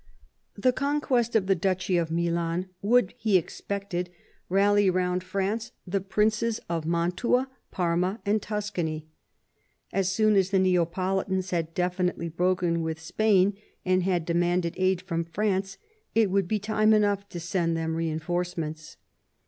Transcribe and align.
The 0.57 0.73
conquest 0.73 1.35
of 1.35 1.45
the 1.45 1.53
duchy 1.53 1.95
of 1.95 2.09
Milan 2.09 2.69
would, 2.81 3.13
he 3.19 3.37
expected, 3.37 4.09
rally 4.49 4.89
round 4.89 5.23
France 5.23 5.73
the 5.85 6.01
princes 6.01 6.59
of 6.67 6.87
Mantua, 6.87 7.47
Parma, 7.69 8.19
and 8.25 8.41
Tuscany. 8.41 9.09
As 9.93 10.11
soon 10.11 10.35
as 10.35 10.49
the 10.49 10.57
Neapolitans 10.57 11.51
had 11.51 11.75
definitely 11.75 12.29
broken 12.29 12.81
with 12.81 12.99
Spain 12.99 13.55
and 13.85 14.01
had 14.01 14.25
demanded 14.25 14.73
aid 14.75 15.03
from 15.03 15.23
France, 15.23 15.77
it 16.15 16.31
would 16.31 16.47
be 16.47 16.57
time 16.57 16.95
enough 16.95 17.29
to 17.29 17.39
send 17.39 17.77
them 17.77 17.93
reinforcements. 17.95 18.97